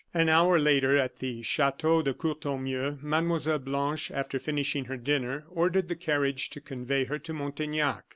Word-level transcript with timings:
An 0.15 0.29
hour 0.29 0.57
later, 0.57 0.97
at 0.97 1.17
the 1.19 1.43
Chateau 1.43 2.01
de 2.01 2.11
Courtornieu, 2.15 2.97
Mlle. 3.03 3.59
Blanche, 3.59 4.09
after 4.09 4.39
finishing 4.39 4.85
her 4.85 4.97
dinner, 4.97 5.45
ordered 5.51 5.89
the 5.89 5.95
carriage 5.95 6.49
to 6.49 6.59
convey 6.59 7.03
her 7.05 7.19
to 7.19 7.33
Montaignac. 7.33 8.03